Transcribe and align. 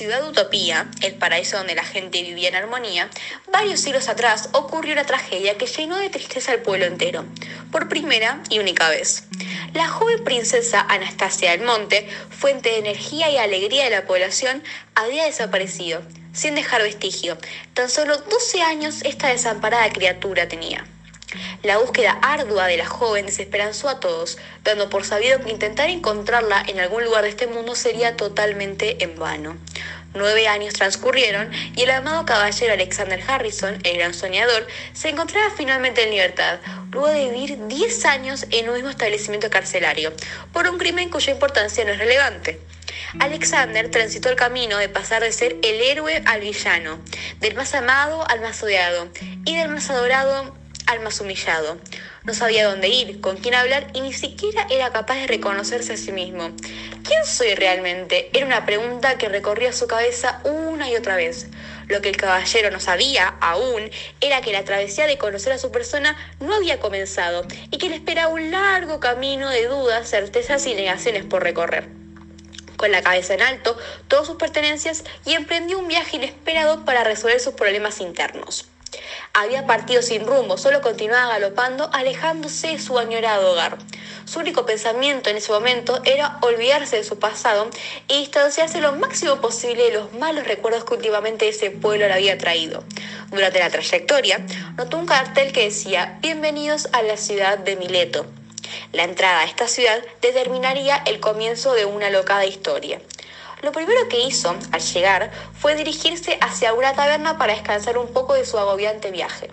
ciudad 0.00 0.26
utopía, 0.26 0.88
el 1.02 1.16
paraíso 1.16 1.58
donde 1.58 1.74
la 1.74 1.84
gente 1.84 2.22
vivía 2.22 2.48
en 2.48 2.54
armonía, 2.54 3.10
varios 3.52 3.80
siglos 3.80 4.08
atrás 4.08 4.48
ocurrió 4.52 4.94
una 4.94 5.04
tragedia 5.04 5.58
que 5.58 5.66
llenó 5.66 5.98
de 5.98 6.08
tristeza 6.08 6.52
al 6.52 6.62
pueblo 6.62 6.86
entero, 6.86 7.26
por 7.70 7.90
primera 7.90 8.42
y 8.48 8.60
única 8.60 8.88
vez. 8.88 9.24
La 9.74 9.88
joven 9.88 10.24
princesa 10.24 10.80
Anastasia 10.88 11.50
del 11.50 11.66
Monte, 11.66 12.08
fuente 12.30 12.70
de 12.70 12.78
energía 12.78 13.28
y 13.28 13.36
alegría 13.36 13.84
de 13.84 13.90
la 13.90 14.06
población, 14.06 14.62
había 14.94 15.26
desaparecido, 15.26 16.00
sin 16.32 16.54
dejar 16.54 16.80
vestigio. 16.80 17.36
Tan 17.74 17.90
solo 17.90 18.16
12 18.16 18.62
años 18.62 19.02
esta 19.02 19.28
desamparada 19.28 19.92
criatura 19.92 20.48
tenía. 20.48 20.86
La 21.62 21.76
búsqueda 21.76 22.18
ardua 22.22 22.68
de 22.68 22.78
la 22.78 22.86
joven 22.86 23.26
desesperanzó 23.26 23.90
a 23.90 24.00
todos, 24.00 24.38
dando 24.64 24.88
por 24.88 25.04
sabido 25.04 25.40
que 25.40 25.50
intentar 25.50 25.90
encontrarla 25.90 26.64
en 26.66 26.80
algún 26.80 27.04
lugar 27.04 27.24
de 27.24 27.28
este 27.28 27.46
mundo 27.46 27.74
sería 27.74 28.16
totalmente 28.16 29.04
en 29.04 29.16
vano. 29.18 29.58
Nueve 30.12 30.48
años 30.48 30.74
transcurrieron 30.74 31.52
y 31.76 31.82
el 31.82 31.90
amado 31.90 32.26
caballero 32.26 32.72
Alexander 32.72 33.22
Harrison, 33.26 33.78
el 33.84 33.96
gran 33.96 34.12
soñador, 34.12 34.66
se 34.92 35.08
encontraba 35.08 35.52
finalmente 35.56 36.02
en 36.02 36.10
libertad, 36.10 36.58
luego 36.90 37.08
de 37.08 37.30
vivir 37.30 37.58
diez 37.68 38.04
años 38.04 38.44
en 38.50 38.68
un 38.68 38.74
mismo 38.74 38.90
establecimiento 38.90 39.50
carcelario, 39.50 40.12
por 40.52 40.68
un 40.68 40.78
crimen 40.78 41.10
cuya 41.10 41.32
importancia 41.32 41.84
no 41.84 41.92
es 41.92 41.98
relevante. 41.98 42.60
Alexander 43.20 43.88
transitó 43.90 44.28
el 44.28 44.36
camino 44.36 44.78
de 44.78 44.88
pasar 44.88 45.22
de 45.22 45.32
ser 45.32 45.56
el 45.62 45.80
héroe 45.80 46.22
al 46.26 46.40
villano, 46.40 46.98
del 47.38 47.54
más 47.54 47.74
amado 47.74 48.28
al 48.28 48.40
más 48.40 48.62
odiado 48.64 49.08
y 49.44 49.56
del 49.56 49.68
más 49.68 49.90
adorado 49.90 50.56
al 50.86 51.00
más 51.00 51.20
humillado. 51.20 51.78
No 52.24 52.34
sabía 52.34 52.68
dónde 52.68 52.88
ir, 52.88 53.20
con 53.20 53.36
quién 53.36 53.54
hablar 53.54 53.86
y 53.94 54.00
ni 54.00 54.12
siquiera 54.12 54.66
era 54.70 54.90
capaz 54.90 55.14
de 55.14 55.26
reconocerse 55.26 55.94
a 55.94 55.96
sí 55.96 56.12
mismo. 56.12 56.50
¿Quién 57.20 57.34
soy 57.34 57.54
realmente? 57.54 58.30
Era 58.32 58.46
una 58.46 58.64
pregunta 58.64 59.18
que 59.18 59.28
recorría 59.28 59.74
su 59.74 59.86
cabeza 59.86 60.40
una 60.44 60.88
y 60.88 60.96
otra 60.96 61.16
vez. 61.16 61.48
Lo 61.86 62.00
que 62.00 62.08
el 62.08 62.16
caballero 62.16 62.70
no 62.70 62.80
sabía 62.80 63.34
aún 63.42 63.90
era 64.22 64.40
que 64.40 64.52
la 64.52 64.64
travesía 64.64 65.06
de 65.06 65.18
conocer 65.18 65.52
a 65.52 65.58
su 65.58 65.70
persona 65.70 66.16
no 66.40 66.54
había 66.54 66.80
comenzado 66.80 67.46
y 67.70 67.76
que 67.76 67.90
le 67.90 67.96
esperaba 67.96 68.32
un 68.32 68.50
largo 68.50 69.00
camino 69.00 69.50
de 69.50 69.66
dudas, 69.66 70.08
certezas 70.08 70.66
y 70.66 70.72
negaciones 70.72 71.26
por 71.26 71.42
recorrer. 71.42 71.88
Con 72.78 72.90
la 72.90 73.02
cabeza 73.02 73.34
en 73.34 73.42
alto, 73.42 73.76
todas 74.08 74.26
sus 74.26 74.36
pertenencias 74.36 75.04
y 75.26 75.34
emprendió 75.34 75.78
un 75.78 75.88
viaje 75.88 76.16
inesperado 76.16 76.86
para 76.86 77.04
resolver 77.04 77.38
sus 77.38 77.52
problemas 77.52 78.00
internos. 78.00 78.66
Había 79.32 79.66
partido 79.66 80.02
sin 80.02 80.26
rumbo, 80.26 80.58
solo 80.58 80.80
continuaba 80.80 81.28
galopando, 81.28 81.88
alejándose 81.92 82.68
de 82.68 82.78
su 82.78 82.98
añorado 82.98 83.52
hogar. 83.52 83.78
Su 84.24 84.40
único 84.40 84.66
pensamiento 84.66 85.30
en 85.30 85.36
ese 85.36 85.52
momento 85.52 86.00
era 86.04 86.38
olvidarse 86.42 86.96
de 86.96 87.04
su 87.04 87.18
pasado 87.18 87.68
y 88.08 88.18
distanciarse 88.18 88.80
lo 88.80 88.92
máximo 88.92 89.40
posible 89.40 89.84
de 89.84 89.92
los 89.92 90.12
malos 90.14 90.46
recuerdos 90.46 90.84
que 90.84 90.94
últimamente 90.94 91.48
ese 91.48 91.70
pueblo 91.70 92.06
le 92.06 92.14
había 92.14 92.38
traído. 92.38 92.84
Durante 93.30 93.60
la 93.60 93.70
trayectoria, 93.70 94.44
notó 94.76 94.98
un 94.98 95.06
cartel 95.06 95.52
que 95.52 95.64
decía 95.64 96.18
Bienvenidos 96.20 96.88
a 96.92 97.02
la 97.02 97.16
ciudad 97.16 97.58
de 97.58 97.76
Mileto. 97.76 98.26
La 98.92 99.04
entrada 99.04 99.40
a 99.40 99.44
esta 99.44 99.68
ciudad 99.68 100.00
determinaría 100.20 100.96
el 101.06 101.20
comienzo 101.20 101.74
de 101.74 101.84
una 101.84 102.10
locada 102.10 102.44
historia. 102.44 103.00
Lo 103.62 103.72
primero 103.72 104.08
que 104.08 104.20
hizo 104.20 104.56
al 104.72 104.80
llegar 104.80 105.30
fue 105.52 105.74
dirigirse 105.74 106.38
hacia 106.40 106.72
una 106.72 106.94
taberna 106.94 107.36
para 107.36 107.52
descansar 107.52 107.98
un 107.98 108.08
poco 108.08 108.32
de 108.34 108.46
su 108.46 108.58
agobiante 108.58 109.10
viaje. 109.10 109.50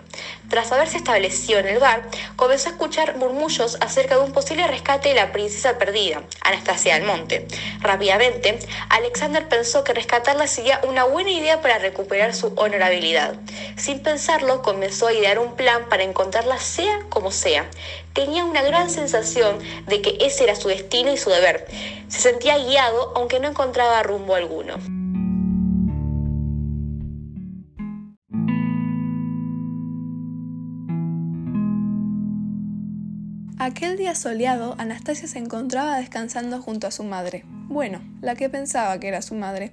Tras 0.48 0.72
haberse 0.72 0.96
establecido 0.96 1.58
en 1.58 1.68
el 1.68 1.78
bar, 1.78 2.08
comenzó 2.36 2.68
a 2.68 2.72
escuchar 2.72 3.16
murmullos 3.18 3.76
acerca 3.82 4.16
de 4.16 4.22
un 4.22 4.32
posible 4.32 4.66
rescate 4.66 5.10
de 5.10 5.14
la 5.14 5.30
princesa 5.30 5.76
perdida, 5.76 6.22
Anastasia 6.40 6.94
del 6.94 7.04
Monte. 7.04 7.46
Rápidamente, 7.80 8.58
Alexander 8.88 9.46
pensó 9.46 9.84
que 9.84 9.92
rescatarla 9.92 10.46
sería 10.46 10.80
una 10.84 11.04
buena 11.04 11.30
idea 11.30 11.60
para 11.60 11.78
recuperar 11.78 12.34
su 12.34 12.46
honorabilidad. 12.56 13.34
Sin 13.78 14.00
pensarlo, 14.00 14.60
comenzó 14.62 15.06
a 15.06 15.12
idear 15.12 15.38
un 15.38 15.54
plan 15.54 15.88
para 15.88 16.02
encontrarla 16.02 16.58
sea 16.58 16.98
como 17.08 17.30
sea. 17.30 17.70
Tenía 18.12 18.44
una 18.44 18.62
gran 18.62 18.90
sensación 18.90 19.60
de 19.86 20.02
que 20.02 20.18
ese 20.20 20.44
era 20.44 20.56
su 20.56 20.66
destino 20.66 21.12
y 21.12 21.16
su 21.16 21.30
deber. 21.30 21.64
Se 22.08 22.18
sentía 22.18 22.58
guiado 22.58 23.12
aunque 23.14 23.38
no 23.38 23.48
encontraba 23.48 24.02
rumbo 24.02 24.34
alguno. 24.34 24.74
Aquel 33.60 33.96
día 33.96 34.16
soleado, 34.16 34.74
Anastasia 34.78 35.28
se 35.28 35.38
encontraba 35.38 35.98
descansando 35.98 36.60
junto 36.60 36.88
a 36.88 36.90
su 36.90 37.04
madre. 37.04 37.44
Bueno, 37.68 38.00
la 38.22 38.34
que 38.34 38.48
pensaba 38.48 38.98
que 38.98 39.06
era 39.06 39.22
su 39.22 39.36
madre. 39.36 39.72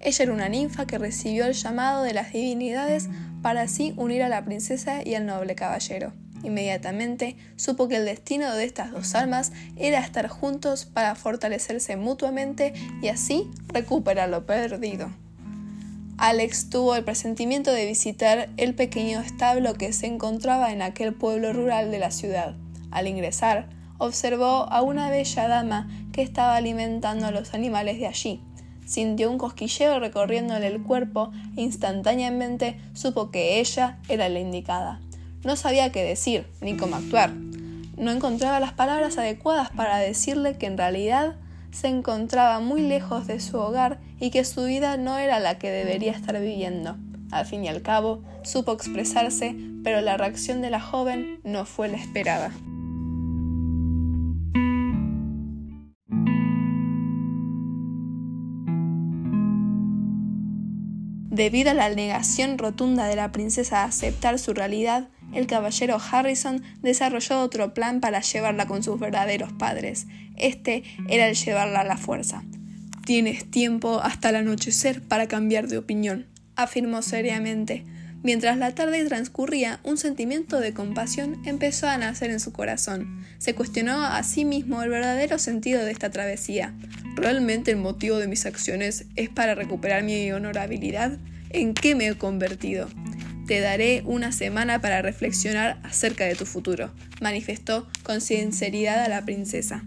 Ella 0.00 0.24
era 0.24 0.32
una 0.32 0.48
ninfa 0.48 0.86
que 0.86 0.98
recibió 0.98 1.46
el 1.46 1.54
llamado 1.54 2.02
de 2.02 2.12
las 2.12 2.32
divinidades 2.32 3.08
para 3.42 3.62
así 3.62 3.94
unir 3.96 4.22
a 4.22 4.28
la 4.28 4.44
princesa 4.44 5.02
y 5.04 5.14
al 5.14 5.26
noble 5.26 5.54
caballero. 5.54 6.12
Inmediatamente 6.42 7.36
supo 7.56 7.88
que 7.88 7.96
el 7.96 8.04
destino 8.04 8.54
de 8.54 8.64
estas 8.64 8.92
dos 8.92 9.14
almas 9.14 9.52
era 9.76 10.00
estar 10.00 10.28
juntos 10.28 10.84
para 10.84 11.14
fortalecerse 11.14 11.96
mutuamente 11.96 12.74
y 13.02 13.08
así 13.08 13.50
recuperar 13.68 14.28
lo 14.28 14.46
perdido. 14.46 15.10
Alex 16.18 16.70
tuvo 16.70 16.94
el 16.94 17.04
presentimiento 17.04 17.72
de 17.72 17.84
visitar 17.84 18.48
el 18.56 18.74
pequeño 18.74 19.20
establo 19.20 19.74
que 19.74 19.92
se 19.92 20.06
encontraba 20.06 20.72
en 20.72 20.80
aquel 20.80 21.12
pueblo 21.12 21.52
rural 21.52 21.90
de 21.90 21.98
la 21.98 22.10
ciudad. 22.10 22.54
Al 22.90 23.06
ingresar, 23.06 23.68
observó 23.98 24.70
a 24.70 24.80
una 24.80 25.10
bella 25.10 25.48
dama 25.48 25.88
que 26.12 26.22
estaba 26.22 26.56
alimentando 26.56 27.26
a 27.26 27.32
los 27.32 27.52
animales 27.52 27.98
de 27.98 28.06
allí. 28.06 28.40
Sintió 28.86 29.30
un 29.30 29.36
cosquilleo 29.36 29.98
recorriéndole 29.98 30.68
el 30.68 30.82
cuerpo 30.82 31.32
e 31.56 31.62
instantáneamente 31.62 32.80
supo 32.94 33.30
que 33.30 33.60
ella 33.60 33.98
era 34.08 34.28
la 34.28 34.38
indicada. 34.38 35.00
No 35.44 35.56
sabía 35.56 35.92
qué 35.92 36.02
decir 36.02 36.46
ni 36.60 36.76
cómo 36.76 36.96
actuar. 36.96 37.32
No 37.96 38.10
encontraba 38.12 38.60
las 38.60 38.72
palabras 38.72 39.18
adecuadas 39.18 39.70
para 39.70 39.98
decirle 39.98 40.56
que 40.56 40.66
en 40.66 40.78
realidad 40.78 41.34
se 41.72 41.88
encontraba 41.88 42.60
muy 42.60 42.80
lejos 42.80 43.26
de 43.26 43.40
su 43.40 43.58
hogar 43.58 43.98
y 44.20 44.30
que 44.30 44.44
su 44.44 44.64
vida 44.64 44.96
no 44.96 45.18
era 45.18 45.40
la 45.40 45.58
que 45.58 45.70
debería 45.70 46.12
estar 46.12 46.40
viviendo. 46.40 46.96
Al 47.32 47.44
fin 47.44 47.64
y 47.64 47.68
al 47.68 47.82
cabo, 47.82 48.22
supo 48.42 48.72
expresarse, 48.72 49.56
pero 49.82 50.00
la 50.00 50.16
reacción 50.16 50.62
de 50.62 50.70
la 50.70 50.80
joven 50.80 51.40
no 51.42 51.64
fue 51.64 51.88
la 51.88 51.96
esperada. 51.96 52.52
Debido 61.36 61.72
a 61.72 61.74
la 61.74 61.90
negación 61.90 62.56
rotunda 62.56 63.06
de 63.08 63.14
la 63.14 63.30
princesa 63.30 63.82
a 63.82 63.84
aceptar 63.84 64.38
su 64.38 64.54
realidad, 64.54 65.10
el 65.34 65.46
caballero 65.46 65.98
Harrison 66.00 66.62
desarrolló 66.80 67.40
otro 67.40 67.74
plan 67.74 68.00
para 68.00 68.22
llevarla 68.22 68.64
con 68.64 68.82
sus 68.82 68.98
verdaderos 68.98 69.52
padres. 69.52 70.06
Este 70.38 70.82
era 71.10 71.28
el 71.28 71.34
llevarla 71.34 71.80
a 71.80 71.84
la 71.84 71.98
fuerza. 71.98 72.42
Tienes 73.04 73.50
tiempo 73.50 74.00
hasta 74.00 74.30
el 74.30 74.36
anochecer 74.36 75.02
para 75.02 75.28
cambiar 75.28 75.68
de 75.68 75.76
opinión, 75.76 76.26
afirmó 76.54 77.02
seriamente. 77.02 77.84
Mientras 78.26 78.58
la 78.58 78.74
tarde 78.74 79.04
transcurría, 79.04 79.78
un 79.84 79.98
sentimiento 79.98 80.58
de 80.58 80.74
compasión 80.74 81.40
empezó 81.46 81.86
a 81.86 81.96
nacer 81.96 82.32
en 82.32 82.40
su 82.40 82.52
corazón. 82.52 83.24
Se 83.38 83.54
cuestionó 83.54 84.04
a 84.04 84.20
sí 84.24 84.44
mismo 84.44 84.82
el 84.82 84.90
verdadero 84.90 85.38
sentido 85.38 85.84
de 85.84 85.92
esta 85.92 86.10
travesía. 86.10 86.74
¿Realmente 87.14 87.70
el 87.70 87.76
motivo 87.76 88.18
de 88.18 88.26
mis 88.26 88.44
acciones 88.44 89.04
es 89.14 89.28
para 89.28 89.54
recuperar 89.54 90.02
mi 90.02 90.32
honorabilidad? 90.32 91.18
¿En 91.50 91.72
qué 91.72 91.94
me 91.94 92.08
he 92.08 92.14
convertido? 92.16 92.88
Te 93.46 93.60
daré 93.60 94.02
una 94.04 94.32
semana 94.32 94.80
para 94.80 95.02
reflexionar 95.02 95.78
acerca 95.84 96.24
de 96.24 96.34
tu 96.34 96.46
futuro, 96.46 96.92
manifestó 97.20 97.86
con 98.02 98.20
sinceridad 98.20 99.04
a 99.04 99.08
la 99.08 99.24
princesa. 99.24 99.84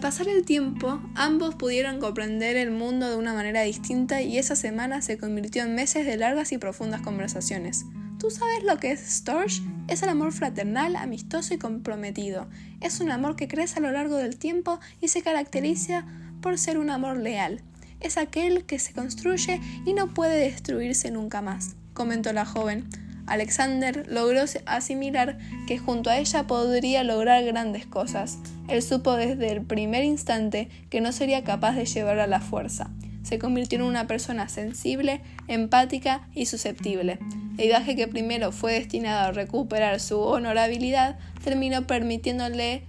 Al 0.00 0.08
pasar 0.12 0.28
el 0.28 0.46
tiempo, 0.46 0.98
ambos 1.14 1.56
pudieron 1.56 2.00
comprender 2.00 2.56
el 2.56 2.70
mundo 2.70 3.10
de 3.10 3.16
una 3.16 3.34
manera 3.34 3.60
distinta 3.60 4.22
y 4.22 4.38
esa 4.38 4.56
semana 4.56 5.02
se 5.02 5.18
convirtió 5.18 5.62
en 5.62 5.74
meses 5.74 6.06
de 6.06 6.16
largas 6.16 6.52
y 6.52 6.56
profundas 6.56 7.02
conversaciones. 7.02 7.84
¿Tú 8.18 8.30
sabes 8.30 8.64
lo 8.64 8.78
que 8.78 8.92
es 8.92 9.00
Storch? 9.00 9.60
Es 9.88 10.02
el 10.02 10.08
amor 10.08 10.32
fraternal, 10.32 10.96
amistoso 10.96 11.52
y 11.52 11.58
comprometido. 11.58 12.48
Es 12.80 13.00
un 13.00 13.10
amor 13.10 13.36
que 13.36 13.46
crece 13.46 13.78
a 13.78 13.82
lo 13.82 13.92
largo 13.92 14.16
del 14.16 14.38
tiempo 14.38 14.80
y 15.02 15.08
se 15.08 15.20
caracteriza 15.20 16.06
por 16.40 16.56
ser 16.56 16.78
un 16.78 16.88
amor 16.88 17.18
leal. 17.18 17.60
Es 18.00 18.16
aquel 18.16 18.64
que 18.64 18.78
se 18.78 18.94
construye 18.94 19.60
y 19.84 19.92
no 19.92 20.14
puede 20.14 20.38
destruirse 20.38 21.10
nunca 21.10 21.42
más, 21.42 21.76
comentó 21.92 22.32
la 22.32 22.46
joven. 22.46 22.88
Alexander 23.30 24.06
logró 24.08 24.42
asimilar 24.66 25.38
que 25.68 25.78
junto 25.78 26.10
a 26.10 26.18
ella 26.18 26.48
podría 26.48 27.04
lograr 27.04 27.44
grandes 27.44 27.86
cosas. 27.86 28.38
Él 28.66 28.82
supo 28.82 29.14
desde 29.14 29.52
el 29.52 29.62
primer 29.62 30.02
instante 30.02 30.68
que 30.90 31.00
no 31.00 31.12
sería 31.12 31.44
capaz 31.44 31.76
de 31.76 31.86
llevarla 31.86 32.24
a 32.24 32.26
la 32.26 32.40
fuerza. 32.40 32.90
Se 33.22 33.38
convirtió 33.38 33.78
en 33.78 33.84
una 33.84 34.08
persona 34.08 34.48
sensible, 34.48 35.20
empática 35.46 36.28
y 36.34 36.46
susceptible. 36.46 37.20
El 37.56 37.68
viaje 37.68 37.94
que 37.94 38.08
primero 38.08 38.50
fue 38.50 38.72
destinado 38.72 39.28
a 39.28 39.32
recuperar 39.32 40.00
su 40.00 40.18
honorabilidad 40.18 41.16
terminó 41.44 41.86
permitiéndole 41.86 42.82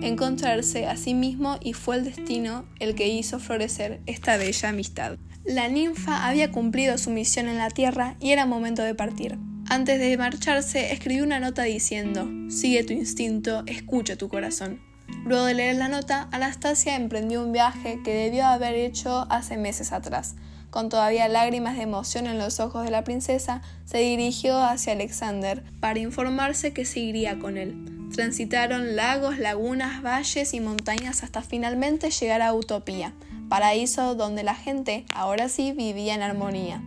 encontrarse 0.00 0.86
a 0.86 0.96
sí 0.96 1.12
mismo 1.12 1.58
y 1.60 1.74
fue 1.74 1.96
el 1.96 2.04
destino 2.04 2.64
el 2.80 2.94
que 2.94 3.08
hizo 3.08 3.38
florecer 3.38 4.00
esta 4.06 4.38
bella 4.38 4.70
amistad. 4.70 5.18
La 5.44 5.68
ninfa 5.68 6.26
había 6.26 6.50
cumplido 6.50 6.96
su 6.96 7.10
misión 7.10 7.46
en 7.46 7.58
la 7.58 7.68
tierra 7.68 8.16
y 8.20 8.30
era 8.30 8.46
momento 8.46 8.82
de 8.82 8.94
partir. 8.94 9.36
Antes 9.72 9.98
de 9.98 10.18
marcharse, 10.18 10.92
escribió 10.92 11.24
una 11.24 11.40
nota 11.40 11.62
diciendo, 11.62 12.28
sigue 12.50 12.84
tu 12.84 12.92
instinto, 12.92 13.62
escucha 13.64 14.16
tu 14.16 14.28
corazón. 14.28 14.82
Luego 15.24 15.46
de 15.46 15.54
leer 15.54 15.76
la 15.76 15.88
nota, 15.88 16.28
Anastasia 16.30 16.94
emprendió 16.94 17.42
un 17.42 17.52
viaje 17.52 17.98
que 18.04 18.12
debió 18.12 18.44
haber 18.44 18.74
hecho 18.74 19.26
hace 19.30 19.56
meses 19.56 19.92
atrás. 19.92 20.34
Con 20.68 20.90
todavía 20.90 21.26
lágrimas 21.26 21.78
de 21.78 21.84
emoción 21.84 22.26
en 22.26 22.36
los 22.36 22.60
ojos 22.60 22.84
de 22.84 22.90
la 22.90 23.02
princesa, 23.02 23.62
se 23.86 23.96
dirigió 23.96 24.62
hacia 24.62 24.92
Alexander 24.92 25.62
para 25.80 26.00
informarse 26.00 26.74
que 26.74 26.84
seguiría 26.84 27.38
con 27.38 27.56
él. 27.56 28.10
Transitaron 28.14 28.94
lagos, 28.94 29.38
lagunas, 29.38 30.02
valles 30.02 30.52
y 30.52 30.60
montañas 30.60 31.22
hasta 31.22 31.40
finalmente 31.40 32.10
llegar 32.10 32.42
a 32.42 32.52
Utopía, 32.52 33.14
paraíso 33.48 34.16
donde 34.16 34.42
la 34.42 34.54
gente, 34.54 35.06
ahora 35.14 35.48
sí, 35.48 35.72
vivía 35.72 36.14
en 36.14 36.20
armonía. 36.20 36.82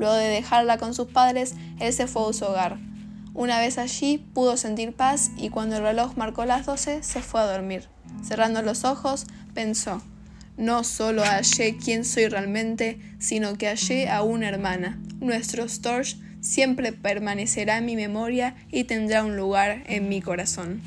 Luego 0.00 0.14
de 0.14 0.28
dejarla 0.28 0.78
con 0.78 0.94
sus 0.94 1.08
padres, 1.08 1.54
él 1.78 1.92
se 1.92 2.06
fue 2.06 2.30
a 2.30 2.32
su 2.32 2.46
hogar. 2.46 2.78
Una 3.34 3.60
vez 3.60 3.76
allí 3.76 4.16
pudo 4.16 4.56
sentir 4.56 4.94
paz 4.94 5.30
y 5.36 5.50
cuando 5.50 5.76
el 5.76 5.82
reloj 5.82 6.16
marcó 6.16 6.46
las 6.46 6.64
doce 6.64 7.02
se 7.02 7.20
fue 7.20 7.42
a 7.42 7.44
dormir. 7.44 7.86
Cerrando 8.26 8.62
los 8.62 8.84
ojos, 8.84 9.26
pensó, 9.52 10.02
no 10.56 10.84
solo 10.84 11.22
hallé 11.22 11.76
quién 11.76 12.06
soy 12.06 12.28
realmente, 12.28 12.98
sino 13.18 13.58
que 13.58 13.68
hallé 13.68 14.08
a 14.08 14.22
una 14.22 14.48
hermana. 14.48 14.98
Nuestro 15.20 15.68
Storch 15.68 16.16
siempre 16.40 16.92
permanecerá 16.92 17.76
en 17.76 17.84
mi 17.84 17.94
memoria 17.94 18.56
y 18.72 18.84
tendrá 18.84 19.22
un 19.22 19.36
lugar 19.36 19.82
en 19.86 20.08
mi 20.08 20.22
corazón. 20.22 20.80